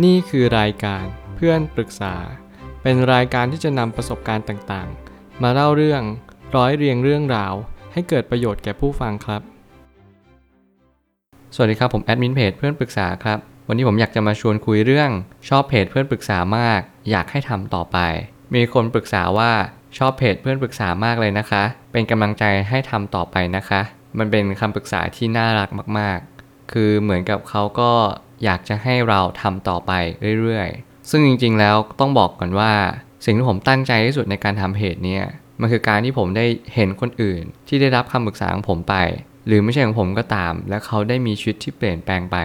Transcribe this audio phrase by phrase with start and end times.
[0.00, 1.04] นี่คือรายการ
[1.36, 2.14] เพื่อนปรึกษา
[2.82, 6.02] เป็นรายการที่จะนำประสบการณ์ต่างๆ มาเล่าเรื่อง
[6.56, 7.54] ร้อยเรียงเรื่องราว
[7.92, 9.42] ให้เกิดประโยชน์แก่ผู้ฟังครับ
[11.54, 15.10] สวัสดีครับผมแอดมินเพจเพื่อนปรึกษาครับ วันนี้ผมอยากจะมาชวนคุยเรื่อง
[15.48, 16.80] ชอบเพจเพื่อนปรึกษามาก
[17.10, 17.98] อยากให้ทำต่อไป
[18.54, 19.52] มีคนปรึกษาว่า
[19.98, 21.62] ชอบเพจเพื่อนปรึกษามากเลยนะคะ
[21.92, 23.80] เป็นกำลังใจให้ทำต่อไปนะคะ
[24.18, 27.92] มันเป็นคำปรึกษาที่น่ารักมาก ๆ คือเหมือนกับเขาก็
[28.44, 29.92] อยากจะให้เราทำต่อไป
[30.40, 32.72] เรื่อยๆ ซึ่งจริงๆแล้วต้องบอกก่อนว่า
[33.24, 35.24] สิ่งที่ผมตั้งใจที่สุดในการทำเพจเนี้ย
[35.60, 38.94] มันคือการที่ผมได้เห็นคนอื่น ที่ได้รับคำปรึกษาของผมไป
[39.46, 42.36] หรือไม่ใช่ของผมก็ตาม และเขาได้มีชีวิตที่เปลี่ยนแปลงไป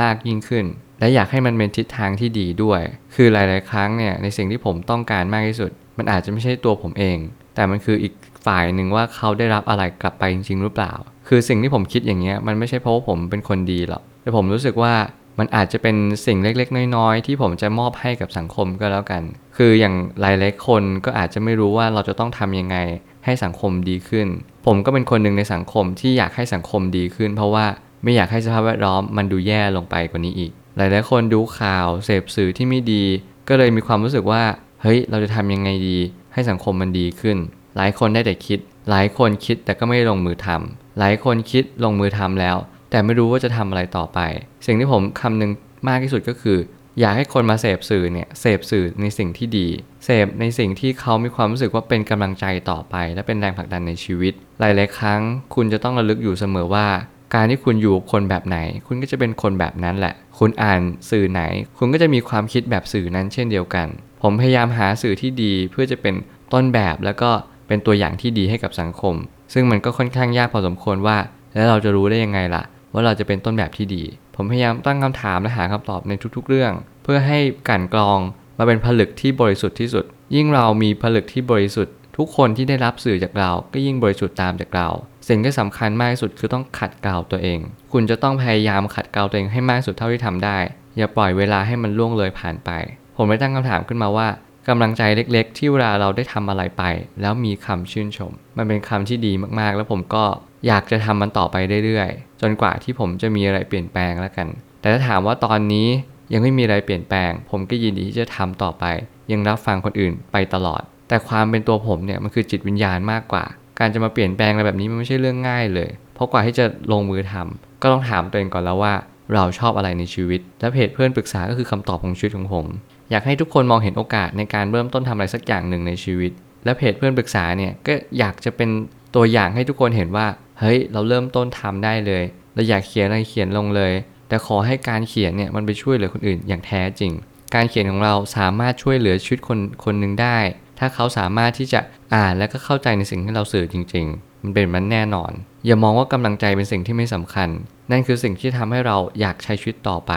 [0.00, 0.64] มากยิ่งขึ้น
[0.98, 2.80] และอยากให้มันเป็นทิศทางที่ดีด้วย
[3.14, 7.18] คือหลาย ๆ ครั้งเนี่ยในสิ่งที่ผมต้องการมากที่สุด มันอาจจะไม่ใช่ตัวผมเอง
[7.54, 8.12] แต่มันคืออีก
[8.46, 10.92] ฝ่ายหนึ่งว่าเขาได้รับอะไรกลับไปจริง ๆ หรือเปล่า
[11.28, 14.94] คือสิ่งที่ผมคิดอย่างเงี้ยมันไม่ใช่เพราะว่าผมเป็นคนดีหรอกแต่ผมรู้สึกว่า
[15.38, 15.96] มันอาจจะเป็น
[16.26, 19.22] สิ่งเล็กๆ น้อยๆ ที่ผมจะมอบให้กับสังคมก็แล้วกัน
[19.56, 22.76] คืออย่างหลายๆคนก็อาจจะไม่รู้ว่าเราจะต้องทำยังไง
[23.24, 24.26] ให้สังคมดีขึ้น
[24.66, 27.66] ผมก็เป็นคนหนึ่งในสังคมที่อยากให้สังคมดีขึ้น เพราะว่า
[28.02, 33.04] ไม่อยากให้สภาพแวดล้อมมันดูแย่ลงไปกว่านี้อีก หลายๆ คนดูข่าวเสพสื่อที่ไม่ดี
[33.48, 34.42] ก็เลยมีความรู้สึกว่า
[34.82, 35.98] เฮ้ย เราจะทำยังไงดี
[36.32, 37.36] ให้สังคมมันดีขึ้น
[37.76, 38.58] หลายคนได้แต่คิด
[38.90, 42.56] หลายคนคิดแต่ก็ไม่ลงมือทำหลายคนคิดลงมือทำแล้ว
[42.92, 44.18] แต่ไม่รู้ว่าจะทำอะไรต่อไป
[44.66, 45.50] สิ่งที่ผมคำนึง
[45.88, 46.58] มากที่สุดก็คือ
[47.00, 49.68] อยากให้คนมาเสพสื่อเนี่ยเสพสื่อในสิ่งที่ดี
[50.04, 55.20] เสพในสิ่งที่เขามีความรู้สึกว่าเป็นกำลังใจต่อไป และเป็นแรงผลักดันในชีวิต หลายๆครั้ง
[55.54, 56.86] คุณจะต้องระลึกอยู่เสมอว่า
[57.34, 61.42] การที่คุณอยู่กับคนแบบไหน คุณก็จะเป็นคนแบบนั้นแหละ คุณอ่านสื่อไหน
[61.78, 63.86] คุณก็จะมีความคิดแบบสื่อนั้นเช่นเดียวกัน
[64.22, 66.14] ผมพยายามหาสื่อที่ดีเพื่อจะเป็น
[66.52, 67.30] ต้นแบบแล้วก็
[67.66, 69.14] เป็นตัวอย่างที่ดีให้กับสังคม
[69.52, 71.16] ซึ่งมันก็ค่อนข้างยากพอสมควรว่า
[71.54, 74.04] แล้วเราจะรู้ได้ยังไงล่ะ ว่าเราจะเป็นต้นแบบที่ดี
[74.34, 78.18] ผมพยายามตั้งคำถามและหาคำตอบในทุกๆ เรื่อง เพื่อให้การกรอง
[78.58, 80.04] มาเป็นผลึกที่บริสุทธิ์ที่สุด
[80.34, 84.88] ยิ่งเรามีผลึกที่บริสุทธิ์ ทุกคนที่ได้รับสื่อจากเรา ก็ยิ่งบริสุทธิ์ตามจากเรา
[85.28, 87.60] สิ่งที่สำคัญมากที่สุดคือต้องขัดเกลาตัวเอง
[87.92, 90.58] คุณจะต้องพยายามขัดเกลาตัวเองให้มากสุดเท่าที่ทำได้
[90.96, 92.70] อย่าปล่อยเวลาให้มันล่วงเลยผ่านไป
[93.16, 94.28] ผมได้ตั้งคำถามขึ้นมาว่า
[94.68, 96.82] กำลังใจเล็ก ๆ ที่เวลาเราได้ทำอะไรไป
[97.20, 100.24] แล้วมีคำชื่นชม มันเป็นคำที่ดีมากๆ แล้วผมก็
[100.66, 104.48] อยากจะทำมันต่อไปเรื่อยๆ จนกว่าที่ผมจะมีอะไรเปลี่ยนแปลงแล้วกัน
[104.80, 105.88] แต่ถ้าถามว่าตอนนี้
[106.32, 108.84] ยังไม่มีอะไรเปลี่ยนแปลง ผมก็ยินดีที่จะทำต่อไป
[109.32, 113.44] ยังรับฟังคนอื่นไปตลอด แต่ความเป็นตัวผมเนี่ยมันคือจิตวิญญาณมากกว่า
[113.78, 118.94] การจะมาเปลี่ยนแปลงอะไรแบบนี้มันไม่ใช่เรื่องง่ายเลย เพราะกว่าที่จะลงมือทำก็ต้องถามตัวเองก่อนแล้วว่า
[119.34, 122.66] เราชอบอะไรในชีวิต และเพจเพื่อนปรึกษาก็คือคำตอบของชีวิตของผม
[123.10, 126.32] อยากให้ทุกคนมองเห็นโอกาสในการเริ่มต้นทำอะไรสักอย่างหนึ่งในชีวิต
[126.64, 128.70] และเพจเพื่อนปรึกษาเนี่ยก็อยากจะเป็น
[129.14, 130.26] ตัวอย่างให้ทุกคนเห็นว่า
[130.60, 132.24] เฮ้ย เราเริ่มต้นทำได้เลย
[132.54, 133.92] เราอยากเขียนอะไรเขียนลงเลย
[134.28, 137.12] แต่ขอให้การเขียนเนี่ยมันไปช่วยเหลือคนอื่นอย่างแท้จริง
[137.54, 140.38] การเขียนของเราสามารถช่วยเหลือชีวิตคนคนหนึ่งได้
[140.78, 141.80] ถ้าเขาสามารถที่จะ
[142.14, 145.32] อ่านและก็เข้าใจในสิ่งที่เราสื่อจริง ๆ มันเป็นมันแน่นอน
[145.66, 147.48] อย่ามองว่ากำลังใจเป็นสิ่งที่ไม่สำคัญ
[147.90, 150.12] นั่นคือสิ่งที่ทำให้เราอยากใช้ชีวิตต่อไป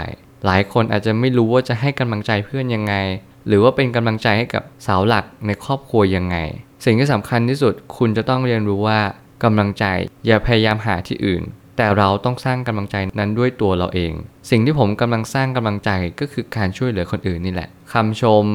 [0.45, 2.95] หลายคนอาจจะไม่รู้ว่าจะให้กำลังใจเพื่อนยังไง
[3.47, 6.37] หรือว่าเป็นกำลังใจให้กับเสาหลักในครอบครัวยังไง
[6.85, 8.99] สิ่งที่สำคัญที่สุดคุณจะต้องเรียนรู้ว่า
[9.43, 9.85] กำลังใจ
[10.25, 11.43] อย่าพยายามหาที่อื่น
[11.77, 14.13] แต่เราต้องสร้างกำลังใจนั้นด้วยตัวเราเอง
[14.49, 18.45] สิ่งที่ผมกำลังสร้างกำลังใจก็คือการช่วยเหลือคนอื่นนี่แหละคำชม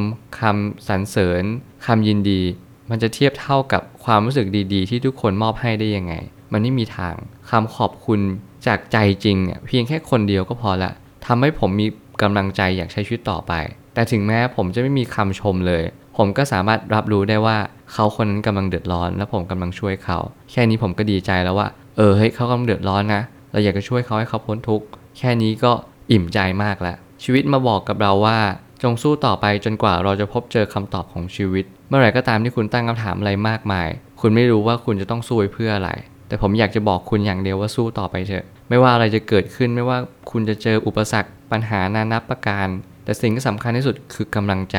[0.41, 1.43] คำสรรเสริญ
[1.87, 2.43] คำยินดี
[2.91, 6.15] มันจะเทียบเท่ากับความรู้สึกดีๆ ที่ทุกคนมอบให้ได้ยังไง
[6.53, 7.15] มันไม่มีทาง
[7.51, 8.21] คำขอบคุณ
[8.67, 10.93] จากใจจริงเนี่ยเพียงแค่คนเดียวก็พอละ
[11.27, 11.87] ทำให้ผมมี
[12.23, 13.53] กำลังใจอยากใช้ชีวิตต่อไป
[13.95, 15.83] แต่ถึงแม้ผมจะไม่มีคำชมเลย
[16.17, 17.57] ผมก็สามารถรับรู้ได้ว่า
[17.93, 20.19] เขาคนนั้นกำลังเดือดร้อน และผมกำลังช่วยเขา
[20.51, 23.23] แค่นี้ผมก็ดีใจแล้วว่า เออเฮ้ยเขากำลังเดือดร้อนนะ
[23.53, 24.87] เราอยากจะช่วยเขาให้เขาพ้นทุกข์
[25.19, 25.73] แค่นี้ก็
[26.13, 28.39] อิ่มใจมากแล้ว ชีวิตมาบอกกับเราว่า
[28.83, 33.89] จงสู้ต่อไปจนกว่าเราจะพบเจอคำตอบของชีวิต เมื่อไหร่ก็ตามที่คุณตั้งคำถามอะไรมากมาย
[34.21, 35.91] คุณไม่รู้ว่าคุณจะต้องสู้เพื่ออะไร
[36.29, 39.99] แต่ผมอยากจะบอกคุณอย่างเดียวว่าสู้ต่อไปเถอะ ไม่ว่าอะไรจะเกิดขึ้นไม่ว่า
[40.31, 42.69] คุณจะเจออุปสรรคปัญหานานับประการ
[43.05, 44.79] แต่สิ่งที่สำคัญที่สุดคือกำลังใจ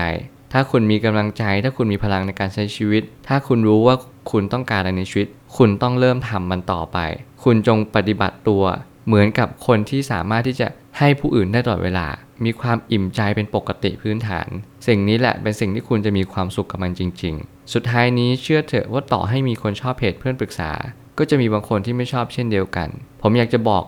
[0.52, 3.96] ถ้าคุณมีกำลังใจ ถ้าคุณมีพลังในการใช้ชีวิต ถ้าคุณรู้ว่า
[4.32, 5.28] คุณต้องการอะไรในชีวิต
[5.58, 6.98] คุณต้องเริ่มทำมันต่อไป
[7.44, 8.64] คุณจงปฏิบัติตัว
[9.08, 10.68] เหมือนกับคนที่สามารถที่จะ
[10.98, 12.08] ให้ผู้อื่นได้ตลอดเวลา
[12.46, 14.48] มีความอิ่มใจเป็นปกติพื้นฐาน
[14.88, 20.72] สิ่งนี้แหละเป็นสิ่งที่คุณจะมีความสุขกับมันจริง ๆ สุดท้ายนี้เชื่อเถอะว่าต่อให้มีคนชอบเพจเพื่อนปรึกษา
[21.18, 22.90] ก็จะมีบางคนที่ไม่ชอบเช่นเดียวกัน
[23.22, 23.84] ผมอยากจะบอก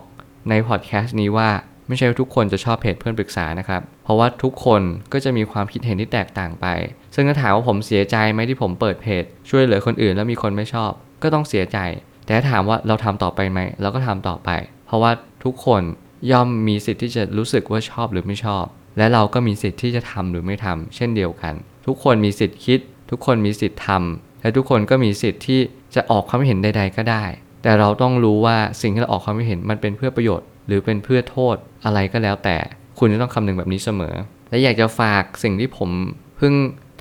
[0.48, 1.50] ในพอดแคสต์นี้ว่า
[1.88, 4.82] ไม่ใช่ทุกคนจะชอบเพจเพื่อนปรึกษานะครับ เพราะว่าทุกคน
[5.12, 6.66] ก็จะมีความคิดเห็นที่แตกต่างไป
[7.14, 10.90] ซึ่งถ้าถามว่าผมเสียใจไหมที่ผมเปิดเพจ ช่วยเหลือคนอื่นแล้วมีคนไม่ชอบ
[11.22, 11.78] ก็ต้องเสียใจ
[12.24, 14.50] แต่ถ้าถามว่าเราทำต่อไปไหมเราก็ทำต่อไป
[14.86, 15.12] เพราะว่า
[15.44, 15.82] ทุกคน
[16.30, 18.64] ย่อมมีสิทธิ์ที่จะรู้สึกว่าชอบหรือไม่ชอบ
[18.98, 21.54] และเราก็มีสิทธิ์ที่จะทำหรือไม่ทำเช่นเดียวกัน
[21.86, 22.80] ทุกคนมีสิทธิ์คิด
[23.10, 25.60] ทุกคนมีสิทธิ์ทำและทุกคนก็มีสิทธิ์ที่
[25.94, 27.24] จะออกความเห็นใด ๆ ก็ได้
[27.62, 32.56] แต่เราต้องรู้ว่าสิ่งที่เราออกความเห็นมันเป็นเพื่อประโยชน์ หรือเป็นเพื่อโทษอะไรก็แล้วแต่
[32.98, 34.14] คุณจะต้องคำนึงแบบนี้เสมอ
[34.50, 35.90] และอยากจะฝากสิ่งที่ผม
[36.36, 36.54] เพิ่ง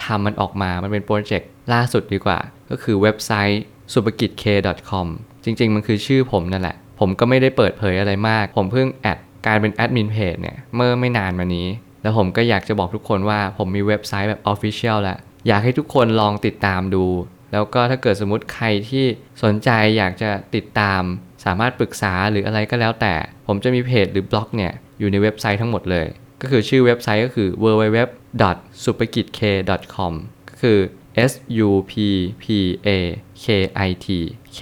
[0.05, 2.39] ทำมันออกมา มันเป็นโปรเจกต์ล่าสุดดีกว่า
[2.69, 3.63] ก็คือเว็บไซต์
[3.93, 4.43] s u p a k i t k
[4.89, 5.07] com
[5.43, 11.67] จริง ๆ มันคือชื่อผมนั่นแหละ ผมก็ไม่ได้เปิดเผยอะไรมาก ผมเพิ่งแอดการเป็นแอดมินเพจเนี่ย เมื่อไม่นานมานี้
[12.01, 15.17] แล้วผมก็อยากจะบอกทุกคนว่าผมมีเว็บไซต์แบบ Official แล้ว
[15.47, 17.05] อยากให้ทุกคนลองติดตามดู
[17.53, 19.05] แล้วก็ถ้าเกิดสมมติใครที่
[19.43, 21.01] สนใจอยากจะติดตาม
[21.45, 23.13] สามารถปรึกษาหรืออะไรก็แล้วแต่
[23.47, 26.07] ผมจะมีเพจหรือบล็อกเนี่ยอยู่ในเว็บไซต์ทั้งหมดเลย
[26.41, 27.97] ก็คือชื่อเว็บไซต์ก็คือ www
[28.83, 29.39] s u p a k i t k
[29.95, 30.13] com
[30.49, 30.79] ก็คือ
[31.31, 31.33] s
[31.67, 31.93] u p
[32.43, 32.45] p
[32.95, 32.97] a
[33.43, 33.45] k
[33.87, 34.07] i t
[34.57, 34.59] k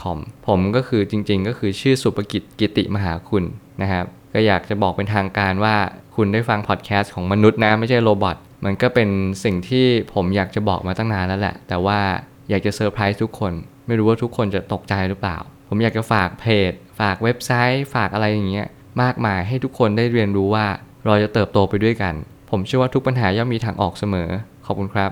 [0.00, 3.44] com ผมก็คือจริงๆ ก็คือชื่อสุภกิจกิติมหาคุณ
[3.82, 5.76] นะครับ ก็อยากจะบอกเป็นทางการว่า
[6.14, 9.08] คุณได้ฟังพอดแคสต์ของมนุษย์นะ ไม่ใช่ robot มันก็เป็น
[9.44, 12.00] สิ่งที่ผมอยากจะบอกมาตั้งนานแล้วแหละ แต่ว่า
[12.48, 13.52] อยากจะเซอร์ไพรส์ทุกคน
[13.86, 15.38] ไม่รู้ว่าทุกคนจะตกใจหรือเปล่า
[15.68, 18.68] ผมอยากจะฝากเพจ ฝากเว็บไซต์ ฝากอะไรอย่างเงี้ย
[19.02, 20.66] มากมายให้ทุกคนได้เรียนรู้ว่า
[21.04, 22.14] เราจะเติบโตไปด้วยกัน
[22.50, 24.30] ผมเชื่อว่าทุกปัญหาย่อมมีทางออกเสมอ
[24.66, 25.10] ขอบคุณครับ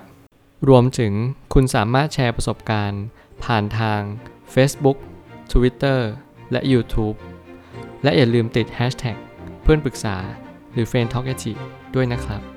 [0.68, 1.12] รวมถึง
[1.54, 3.02] คุณสามารถแชร์ประสบการณ์
[3.44, 4.00] ผ่านทาง
[4.54, 4.98] Facebook
[5.52, 6.00] Twitter
[6.52, 7.16] และ YouTube
[8.02, 9.16] และอย่าลืมติด Hashtag
[9.62, 10.16] เพื่อนปรึกษา
[10.72, 11.26] หรือ f r ร e n d t a l k
[11.94, 12.55] ด้วยนะครับ